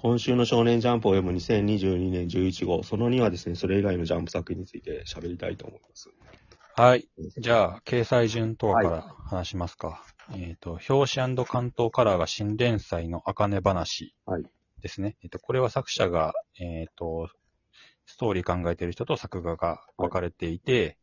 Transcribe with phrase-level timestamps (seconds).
[0.00, 6.10] 今週の少年ジャンプを読む2022年11号、その2はですね、それ以外のジャンプ作品について喋りたいと思います。
[6.76, 7.08] はい。
[7.36, 10.04] じゃあ、掲載順等から話しますか。
[10.36, 14.44] えっ、と、表紙関東カラーが新連載の茜話はい
[14.82, 15.16] ですね。
[15.24, 17.28] えっ、と、これは作者が、えっ、と、
[18.06, 20.96] ストーリー考えてる人と作画が分かれていて、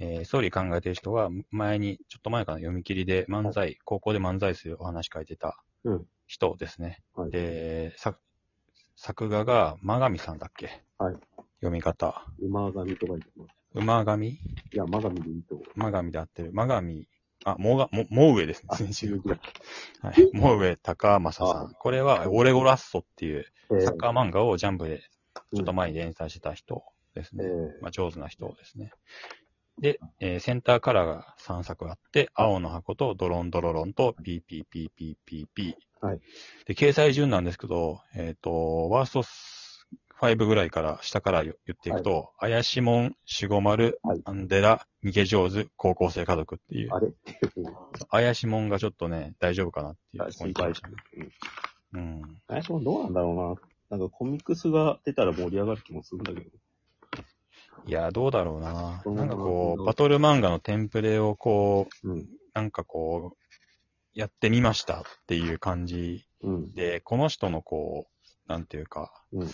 [0.00, 7.02] えーストーリー考えてる人は前に、ちょっと前かな、読み切りで漫才、高校で漫才するお話書いてたうん人ですね。
[7.14, 8.18] はいで、作、
[8.96, 10.82] 作画が、真上さんだっけ？
[10.98, 11.14] はい
[11.60, 12.26] 読み方。
[12.40, 13.50] 馬神とか言ってます。
[13.74, 14.28] 馬神？
[14.28, 14.38] い
[14.72, 15.68] や、馬神でいいと思う。
[15.78, 16.52] 真上で合ってる。
[16.52, 17.08] 真上、
[17.44, 18.68] あ、もが、も、もう上ですね。
[18.70, 19.20] あ、先週。
[19.24, 19.38] だ。
[20.02, 20.30] はい。
[20.32, 21.74] もう上高正さん。
[21.74, 25.00] これは、オレゴラッソっていうえサッカー漫画をジャンプで
[25.54, 26.82] ちょっと前前に連載してた人
[27.14, 27.44] ですね。
[27.44, 28.92] えーまあ、上手な人ですね。
[29.78, 35.74] で、えーセンターカラーが3作あって、青の箱とドロンドロロンと PPPPPP。
[36.00, 36.20] はい。
[36.66, 39.22] で、掲載順なんですけど、えっ、と、ワースト
[40.20, 47.12] 5ぐらいから下から言っていくと、怪しもん、守護丸、はいアンデラ、逃げ上手、高校生家族っていう、あれ
[48.10, 50.32] 怪しもんがちょっとね、大丈夫かなっていう。
[50.32, 50.88] 心配して
[51.92, 52.22] うん。
[52.48, 53.58] あれもどうなんだろ
[53.90, 53.98] うな。
[53.98, 56.46] なんかコミックスが出たら盛り上がる気もするんだけど。
[57.86, 59.02] いや、どうだろうな。
[59.04, 62.26] うんなんかこう、バトル漫画のテンプレをこう、うん。
[62.54, 63.45] なんかこう、
[64.16, 66.74] やってみましたっていう感じうん。
[66.74, 69.48] で、この人のこう、なんていうか、うん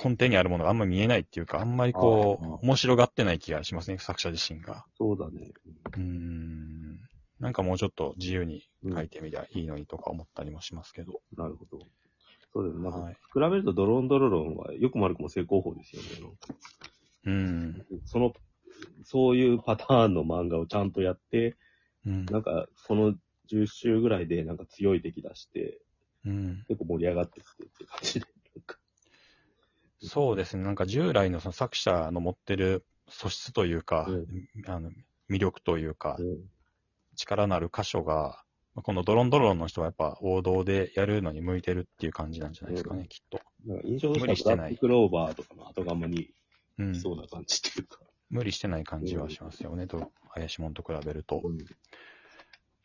[0.00, 4.84] 根底にあるものがあんまり見えないっていうか、あんまりこう、面白がってない気がしますね、作者自身が。
[4.96, 5.50] そうだね。
[5.92, 7.00] うーん。
[7.40, 11.20] なんかもうちょっと自由にうん書いてみりゃいいのにとか思ったりもしますけど。
[11.36, 11.84] なるほど。
[12.52, 12.84] そうだよね。
[12.84, 16.08] なんか、はい比べるとドロンドロロンは、よくも悪くも正攻法ですよね。
[17.24, 17.86] うん。
[18.04, 18.32] その、
[19.02, 21.56] そういうパターンの漫画をちゃんとやって、
[22.06, 22.24] うん。
[22.26, 23.14] なんか、この
[23.50, 25.80] 10週ぐらいでなんか強い敵出して、
[26.24, 26.64] うん。
[26.68, 28.26] 結構盛り上がってきてって感じで。
[30.00, 30.62] そうですね。
[30.62, 34.90] なんか従来のその作者の持ってる素質というか、うんあの
[35.30, 36.38] 魅力というか、うん
[37.16, 38.44] 力のある箇所が、
[38.76, 43.40] まあこのドロンドロンの人はやっぱ王道でやるのに向いてるっていう感じなんじゃないですかね、うんきっと。
[43.66, 46.30] なんか印象と無理してはブラッククローバーとかの後釜に
[46.78, 47.00] うんい。
[47.00, 47.98] そうな感じっていうか。
[48.30, 51.42] 無理してない感じはしますよね、と、怪しいもんと比べると。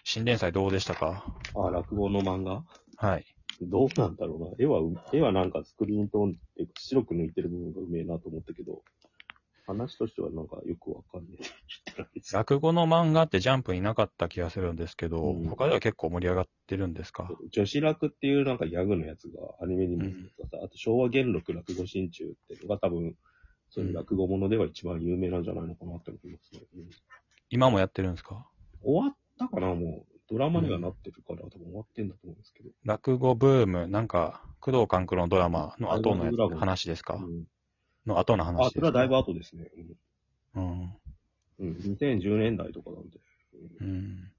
[0.04, 1.24] うん新連載どうでしたか？
[1.56, 2.64] あ、落語の漫画？
[2.98, 3.26] はい。
[3.62, 4.48] どうなんだろうな。
[4.60, 8.82] 絵はう、絵はなんかスクリーントーンって白く抜いてる部分がうめえなと思ったけど、
[9.66, 11.40] 話としてはなんかよくわかんない。
[12.34, 17.30] 落語の漫画ってジャンプになかった気がするんですけど、うん他では結構盛り上がってるんですか？
[17.52, 20.18] 女子楽っていうなんかギャグのやつがアニメにも出て
[20.52, 23.16] たさ、あと昭和元禄落語心中っていうのが多分、
[23.70, 26.62] そういう落語ものでは一番有名なんじゃないのかなって思いますね。
[26.76, 26.90] うん
[27.50, 28.46] 今もやってるんですか？
[28.84, 30.14] 終わったかなもう。
[30.30, 32.70] ドラマにはなってるから、多分終わってんだと思うんですけど。
[32.86, 37.44] 落語ブーム、なんか、工藤官九郎のドラマの後のやつ話ですか、うん
[38.06, 39.70] の後の話あ、ですかそれはだいぶ後ですね。
[40.56, 40.62] うん。
[40.62, 40.98] うん。
[41.60, 43.20] うん、2010年代とかなんで。
[43.80, 44.32] うんうん。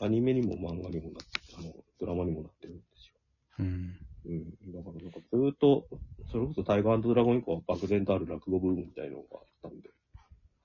[0.00, 3.14] アニメにも漫画にもなって、あの、ドラマにもなってるんですよ。
[3.58, 3.96] うん。
[4.26, 4.72] うん。
[4.72, 5.86] だからなんかずーっと、
[6.30, 9.90] それこそタイガードラゴン以降は漠然とある落語ブームみたいなのがあったんで、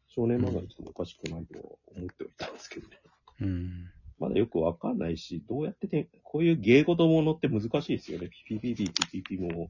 [0.07, 1.65] 少年漫画にしてもおかしくないとは
[1.95, 2.96] 思ってはいたんですけどね。
[3.41, 3.91] うん。
[4.19, 8.29] まだよくわかんないし、どうやってて、こういう芸事ものって難しいですよね。
[8.47, 9.69] ピピピピピピピも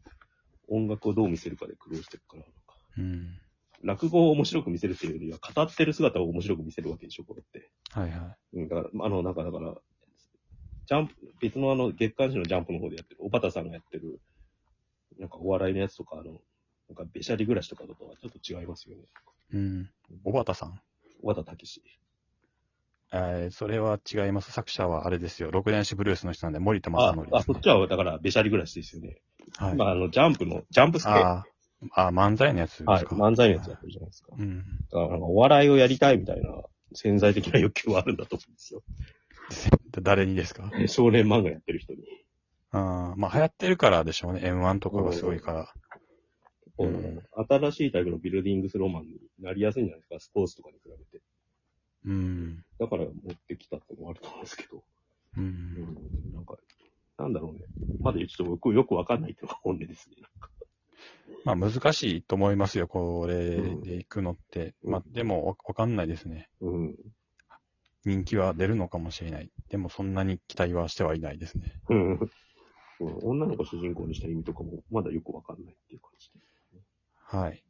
[0.70, 2.44] 音楽をどう見せるかで苦労してるから。
[2.44, 2.58] なんか
[2.98, 3.42] うん。
[3.84, 7.70] 落語を面白く見せるっていうよりは、語ってる姿を面白く見せるわけでしょ、これって。
[7.92, 9.76] はいはうん、だから、あの、なんか、だから、
[10.88, 14.20] ジャンプ、別のあの、月刊誌のジャンプの方でやってる、小畑さんがやってる、
[15.20, 16.42] なんかお笑いのやつとか、あの、
[16.88, 19.04] なんか、べしゃり暮らしとかとはちょっと違いますよね。
[19.54, 19.58] い。
[19.58, 19.90] うん。
[20.24, 20.80] 小畑さん？
[21.22, 21.84] 小畑武史。
[23.14, 24.52] えー、それは違います。
[24.52, 25.50] 作者はあれですよ。
[25.52, 27.60] 六電子ブルースの人なんで、森田あ正則、であ、そっ。
[27.62, 29.22] ちは、だから、べしゃり暮らしですよね。
[29.58, 29.76] はい。
[29.76, 32.92] まあ、あの、ジャンプの、ジャンプスケあーあー、漫才のやつですか？
[32.92, 34.30] はい、漫才のやつやってるじゃないですか。
[34.38, 34.58] うん。
[34.92, 36.50] だから、お笑いをやりたいみたいな、
[36.94, 38.82] 潜在的な欲求はあるんだと思うんですよ。
[39.92, 40.72] で 誰にですか？
[40.88, 42.00] 少年漫画やってる人に。
[42.72, 44.42] あーまあ流行ってるからでしょうね。
[44.42, 45.74] M1 とかがすごいから。
[46.80, 51.24] うん新しいタイプのビルディングスロマンになりやすいんじゃないですか、スポーツとかに比べて。
[52.06, 52.64] うん。
[52.80, 54.78] だから持ってきたってのもあると思うんですけど。
[54.78, 54.82] う。
[55.38, 56.58] うんん、なんか、
[57.18, 57.62] なんだろうね。
[58.00, 60.16] まだちょっと僕よくわかんないっていうのが本音ですね。
[61.44, 62.88] まあ難しいと思いますよ。
[62.88, 64.76] これで行くのって。
[64.84, 66.50] うんまあでもわわかんないですね。
[66.62, 66.96] うん。
[68.06, 69.52] 人気は出るのかもしれない。
[69.70, 71.82] でもそんなに期待はしてはいないですね。
[71.90, 72.12] うん。
[72.12, 72.30] うん
[73.00, 76.40] 女の子主人公にした意味とかもまだよくわかんないっていう感じで。
[77.16, 77.64] はい。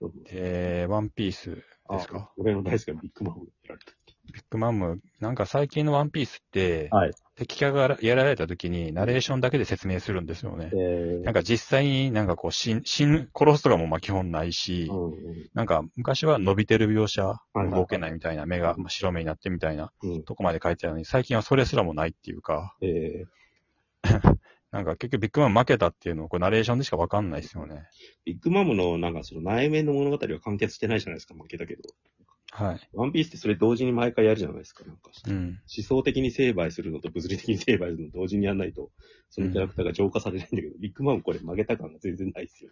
[0.00, 1.56] うんで、ワンピース
[1.90, 2.18] ですか？
[2.18, 3.92] あ俺の大好きなビッグマムをやられた。
[4.32, 7.12] ビッグマム、なんか最近のワンピースって、はい。
[7.36, 10.70] 敵キャがやられた時にナレーションだけで説明するんですよね。
[10.72, 15.14] えなんか実際になんかこう死ん、死ぬ、殺すとかもまあ基本ないし、うんうん
[15.52, 20.22] なんか昔は伸びてる描写、動けないみたいな、目がまあ白目になってみたいなうん。
[20.22, 23.24] とこまで書いてたのに、最近はそれすらもないっていうか、え
[24.70, 27.84] なんか結局ビッグマン負けたっていうのをこうナレーションでしかわかんないですよね。
[28.24, 31.82] ビッグマムのなんかその内面の物語は完結してないじゃないですか、負けたけど。
[32.56, 32.88] はい。
[32.92, 34.84] ワンピースってそれ同時に毎回やるじゃないですか。
[34.84, 35.60] なんかうん。
[35.76, 38.92] 思想的に成敗するのと物理的に成敗するの同時にやらないと、
[39.28, 42.70] そのキャラクターが浄化されないんだけど、ビッグマムこれ負けた感が全然ないですよ。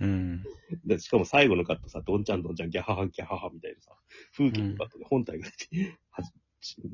[0.00, 0.44] うん。
[0.84, 3.96] でしかも最後のカットさ、どんちゃんどんちゃんギャハハギャハハみたいなさ、
[4.36, 6.30] 風景のカットで本体が出て、 はじ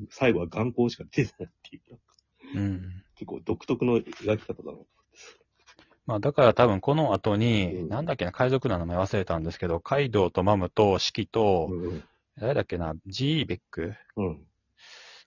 [0.09, 3.03] 最後は眼光しか出てないっていう、うん。
[3.15, 4.77] 結構独特の描き方だな。
[6.05, 12.03] まあだから多分この後に、うんなんだっけな、海賊団の名前忘れたんですけど、カイドウとマムとシキと、うん。
[12.37, 13.93] 誰だっけな、ジーベック？
[14.15, 14.39] うん。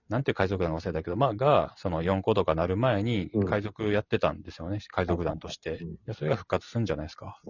[0.08, 5.78] なんていう海賊団か忘れたけど、まあが、その4個とかなる前にうん海賊やってたんですよね、海賊団として。
[5.78, 7.40] うんでそれが復活するんじゃないですか。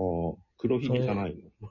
[0.59, 1.71] 黒ひげじゃないの？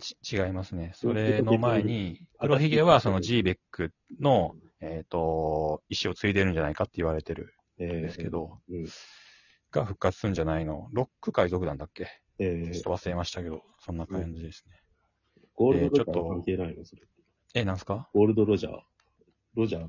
[0.00, 0.90] ち違いますね。
[0.94, 8.86] それの前に、黒ひげはそのジーベックの、えっ、と、意思を継いでるんじゃないかって言われてるええんですけど、うん。
[9.70, 10.88] が復活するんじゃないの？
[10.92, 12.08] ロック海賊団だっけ？
[12.40, 14.80] ええちょっと忘れましたけど、そんな感じですね。
[15.54, 16.84] ゴールドと関係ないの？
[16.84, 17.02] それ。
[17.54, 18.08] え、なんすか？
[18.12, 18.78] ゴールドロジャー。
[19.54, 19.88] ロジャー。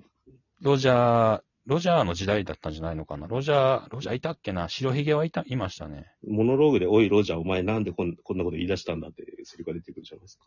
[0.62, 3.26] ロジャー、ロジャーの時代だったんじゃないのかな？
[3.28, 4.70] ロジャー、ロジャーいたっけな？
[4.70, 6.06] 白ひげはいた、いましたね。
[6.28, 10.46] モノローグで、おい、ロジャー、お前なんでこんこんなこと言い出したんだってセリフが出てくるじゃないですか？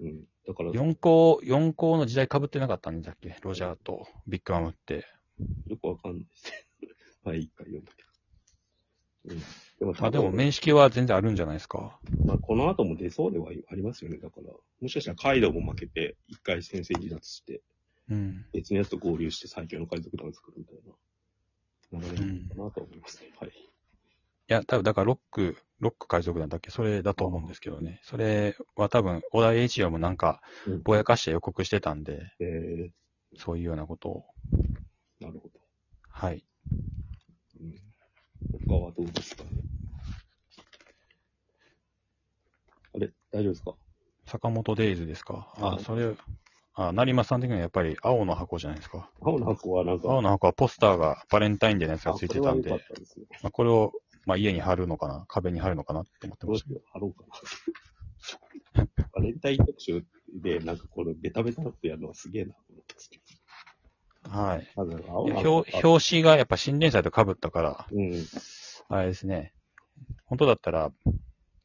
[0.00, 0.24] うん。
[0.46, 3.36] だから、よ4校、四校の時代被ってなかったんだっけ？
[3.42, 5.06] ロジャーとビッグアムって。
[5.80, 6.52] くわかんないです。
[7.24, 8.02] はい、一回読んだけ
[9.28, 9.34] ど。
[9.34, 9.42] うん。
[9.78, 11.98] でもまあでも面識は全然あるんじゃないですか。
[12.24, 14.16] まあ、この後も出そうではありますよね。
[14.18, 14.50] だから、
[14.80, 17.60] もしかしたらカイドウも負けて、一回先生離脱して、
[18.08, 18.46] うん。
[18.52, 20.76] 別のやつと合流して最強の海賊団を作るみたい
[22.00, 23.32] な流れなのかなと思いますね。
[23.38, 23.50] はい。
[23.50, 23.52] い
[24.48, 26.70] や、多分だからロック、ロック海賊団だっけ？
[26.70, 28.00] それだと思うんですけどね。
[28.02, 32.90] それは多分、小田栄一郎もなんかうん、ぼやかして予告してたんで、え
[33.36, 34.24] そういうようなことを。
[35.20, 35.60] ー、なるほど。
[36.08, 36.44] はい。
[37.60, 37.74] うん。
[38.68, 39.50] 他はどうですかね？
[42.96, 43.74] あれ大丈夫ですか？
[44.24, 45.52] 坂本デイズですか？
[45.60, 46.14] ああ、それ、
[46.74, 49.10] あ、成馬さん的にはやっぱり青の箱じゃないですか。
[49.20, 52.72] 青の箱はなんか、青の箱はポスターがバレンタインデーのやつがついてたんで
[53.42, 53.92] あこれを、
[54.24, 55.24] まあ、家に貼るのかな？
[55.28, 57.24] 壁に貼るのかなって思ってました貼ろうか
[58.74, 58.86] な。
[59.12, 60.04] バレンタイン特集
[60.34, 64.30] で、なんかこのベタベタなってやるのはすげえなと思ったんですけど。
[64.30, 64.68] はい。
[64.76, 68.24] 表表紙がやっぱ新連載と被ったから、うん。
[68.88, 69.52] あれですね。
[70.24, 70.90] 本当だったら、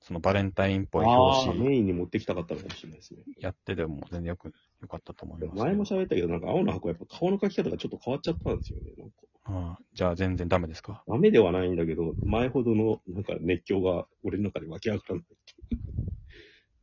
[0.02, 3.22] そのバレンタインっぽいあ表紙あメインに持ってきたかったのかもしれないですね。
[3.40, 5.60] やってでも全然よく、よかったと思います。
[5.60, 8.92] 前も喋ったけど、なんか青の箱はやっぱ顔の描き方がちょっと変わっちゃったんですよね。
[8.98, 11.04] なんかああじゃあ全然ダメですか？
[11.08, 15.24] ダメではないんだけど、前ほどのなんか熱狂が俺の中で湧き上がらない。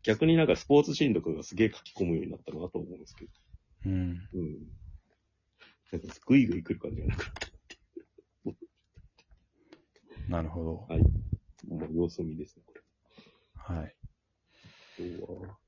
[0.04, 3.30] 逆になんかスポーツシーンとかがすげえ書き込むようになったなと思うんですけど。
[3.86, 4.28] うん。
[4.32, 4.58] うん。
[5.90, 8.56] なんかグイグイ来る感じがなくなって、
[10.28, 10.94] なるほど。
[10.94, 11.02] はい。
[11.68, 12.62] もう様子見ですね。
[13.68, 13.94] はい。
[14.64, 15.58] あとは、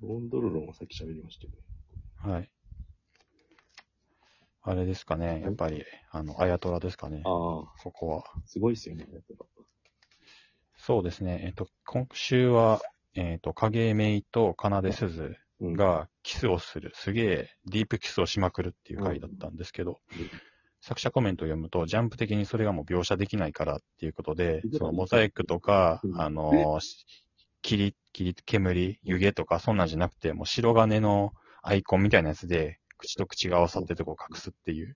[0.00, 2.34] ロンドルロンはさっき喋りましたよね。
[2.34, 2.50] はい。
[4.62, 5.42] あれですかね。
[5.42, 7.18] やっぱり、あの、あやとらですかね。
[7.18, 8.18] あここは。
[8.20, 9.44] あ、すごいっすよね、やっぱ
[10.76, 11.42] そうですね。
[11.44, 12.80] えっと、今週は、
[13.14, 15.72] えっと、影メイと奏鈴うん。
[15.72, 20.30] がキスをする、すげえディープキスをしまくるっていう回だったんですけど、うん
[20.84, 26.78] 作者コメントを読むと、ジャンプ的にそれがもう描写できないからっていうことでうん、そのモザイクとかう、んあの、
[27.62, 34.94] 霧、霧、煙、湯気とか、そんなんじゃなくて、もう白金のアイコンみたいなやつで、口と口が合わさってるとこを隠すっていう。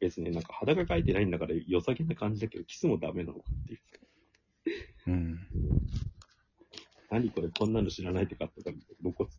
[0.00, 3.80] 別になんか裸描いてないんだから良さげな感じだけど、キスもダメなのかっていう。
[5.06, 5.38] うん。
[7.10, 9.36] 何これ、こんなの知らないって買ったから、露骨で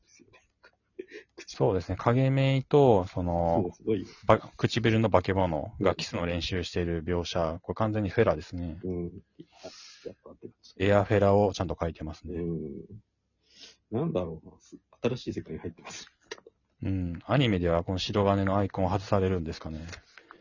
[1.48, 1.96] そうですね。
[1.98, 4.08] 影メイと、そものう、すごいよ。
[4.26, 8.80] ば唇の化け物がキスの練習している描写、これ完全にフェラですね。
[8.84, 9.04] うん。
[10.06, 12.36] やっぱってましたエアフェラをちゃんと書いてますね。
[12.36, 12.60] うん。
[13.92, 14.54] なんだろうな。
[14.60, 16.12] す新しい世界に入ってます。
[16.84, 17.20] うん。
[17.26, 19.86] アニメではこの白金のアイコンを外されるんですかね。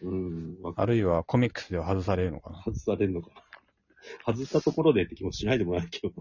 [0.02, 0.56] うん。
[0.62, 2.62] わあるいはコミックスでは外されるのかな。
[2.62, 3.42] 外されるのかな。
[4.32, 6.12] 外したところでって気もしないでもないけど。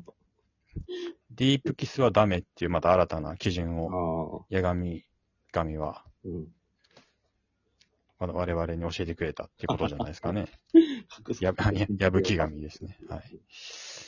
[1.40, 4.46] ディープキスはダメっていうまた新たな基準を。
[4.52, 5.06] 八神
[5.54, 6.48] 神はうん。
[8.20, 10.50] わ我々に教えてくれたっていうことじゃないですかね。
[11.26, 13.00] 隠すや、や、やぶき神ですね。
[13.08, 13.40] はい。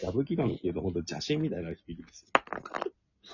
[0.03, 2.31] やぶき神っていうと本当邪神みたいな響きですよ。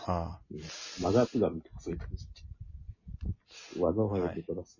[0.05, 0.59] はあ、うん。
[1.01, 2.27] マガツ神とかそういう感じ。
[3.79, 4.79] 技を早く出す。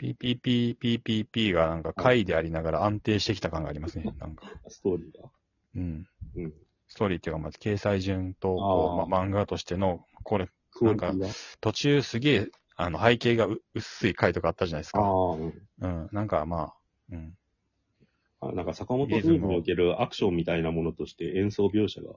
[0.00, 4.16] PPP、PPP がなんか回でありながら安定してきた感がありますね。
[4.18, 4.46] なんか。
[4.68, 5.30] ストーリーが。
[5.74, 6.08] うん。
[6.36, 6.65] うん。
[6.88, 11.28] ストーリーっていうか、まず掲載順と、あこうーま漫画としての、これ、クオリティが。
[11.60, 15.00] 途中すげえ、あの、背景がう薄い回とかあったじゃないですか。
[15.00, 15.68] ああ、うん。
[15.80, 16.08] うん。
[16.12, 16.74] なんかまあ、
[17.10, 17.36] うん。
[18.40, 22.12] あなんか坂本デイズにおけるアクションみたいなものとして演奏描写が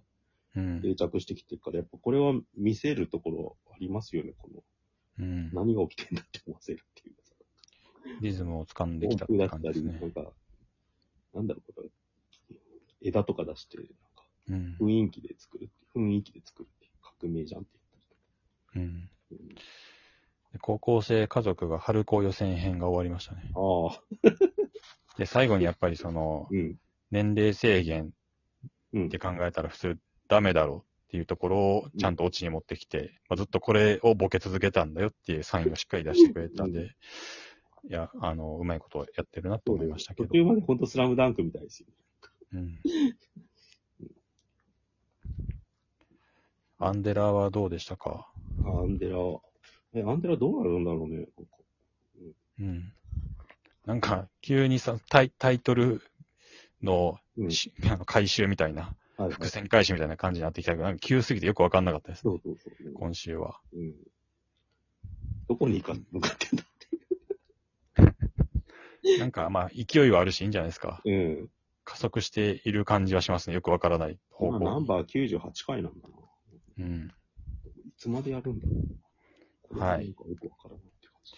[0.56, 0.82] うん。
[0.82, 5.26] 定着してきてるから、やっぱこれは見せるところありますよね、この。
[5.26, 5.52] うん。
[5.54, 7.16] 何が起きてんだって思わせるっていう。
[8.22, 10.08] リズムを掴んできたって感じですねな。
[10.08, 10.32] んか、
[11.34, 11.90] なんだろう、これ、
[13.02, 13.94] 枝とか出して、なんか
[14.50, 14.78] うん。
[14.80, 17.80] 雰囲気で作るっていう、雰囲気で作るっていう革命じゃんって
[18.76, 19.10] うん。
[19.32, 19.62] 言ったりとか。
[20.54, 23.52] で高校生家族が春高予選編が終わりましたね。
[23.54, 24.02] ああ、
[25.18, 26.76] で、最後にやっぱりその、うん。
[27.12, 28.12] 年齢制限
[28.94, 36.92] うんって考えたら普通ダメだろうっていうところをちゃんとオチに持ってきて、まあ、ずっとこれをボケ続けたんだよっていうサインをしっかり出してくれたんで、
[37.90, 40.34] いや、あの、うまいことやってるなと思いましたけど途。
[40.36, 41.88] 中までほんとスラムダンクみたいですよ。
[42.54, 42.80] うん。
[46.80, 48.32] アンデラはどうでしたか？
[48.66, 49.42] アンデラは。
[49.94, 51.28] え、アンデラどうなるんだろうね。
[52.60, 52.94] うん。
[53.86, 56.02] なんか、急にさ、タイタイトル
[56.82, 57.52] のうん。
[57.52, 62.22] し、 あの回収みたいな、はいはい伏線回収みたいな感じになってきたけど、なんか急すぎてよくわかんなかったです。
[62.22, 62.94] そうそうそう。
[62.94, 63.60] 今週は。
[63.74, 63.94] うん。
[65.50, 66.64] どこに行か向かってんだ
[69.20, 71.02] なんか、まあ、勢いはあるし、いいんじゃないですか。
[71.04, 71.50] うん。
[71.84, 73.56] 加速している感じはしますね。
[73.56, 74.66] よくわからない方まあ、向。
[74.66, 76.09] ナンバー98回なんだな。
[76.80, 77.12] うん。
[77.86, 78.74] いつまでやるんだろ
[79.72, 79.80] う。
[79.80, 81.34] はいよくわからないって感じ。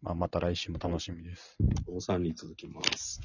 [0.00, 1.56] まあ、また来週も楽しみです。
[1.86, 3.20] お3に続きます。